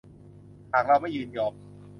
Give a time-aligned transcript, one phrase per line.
[0.73, 1.53] หากเราไม่ยินยอม